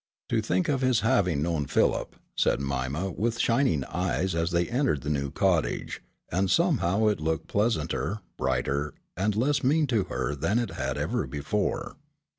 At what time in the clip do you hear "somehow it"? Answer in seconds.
6.49-7.21